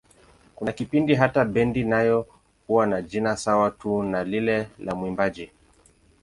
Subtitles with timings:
[0.55, 2.27] Kuna kipindi hata bendi nayo
[2.67, 5.51] huwa na jina sawa tu na lile la mwimbaji.